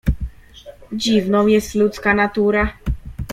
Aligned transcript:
"Dziwną 0.91 1.47
jest 1.47 1.75
ludzka 1.75 2.13
natura." 2.13 2.73